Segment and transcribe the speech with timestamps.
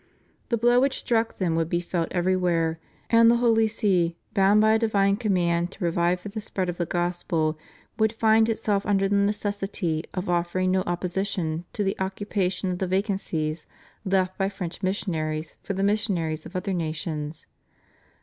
[0.49, 2.79] The blow which struck them would be felt everywhere,
[3.11, 6.77] and the Holy See, bound by a divine command to provide for the spread of
[6.77, 7.55] the Gospel,
[7.99, 12.87] would find itself under the necessity of offering no opposition to the occupation of the
[12.87, 13.67] vacancies
[14.03, 17.45] left by French missionaries by the mission aries of other nations.